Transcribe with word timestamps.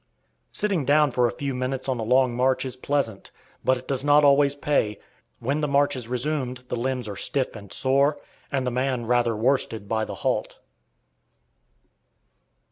Sitting 0.51 0.83
down 0.83 1.11
for 1.11 1.27
a 1.27 1.31
few 1.31 1.53
minutes 1.53 1.87
on 1.87 1.99
a 1.99 2.03
long 2.03 2.35
march 2.35 2.65
is 2.65 2.75
pleasant, 2.75 3.29
but 3.63 3.77
it 3.77 3.87
does 3.87 4.03
not 4.03 4.23
always 4.23 4.55
pay; 4.55 4.99
when 5.37 5.61
the 5.61 5.67
march 5.67 5.95
is 5.95 6.07
resumed 6.07 6.63
the 6.69 6.75
limbs 6.75 7.07
are 7.07 7.15
stiff 7.15 7.55
and 7.55 7.71
sore, 7.71 8.17
and 8.51 8.65
the 8.65 8.71
man 8.71 9.05
rather 9.05 9.35
worsted 9.35 9.87
by 9.87 10.03
the 10.03 10.15
halt. 10.25 10.57